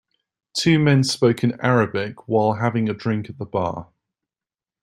[0.57, 3.89] Two men spoke in Arabic while having a drink at the bar.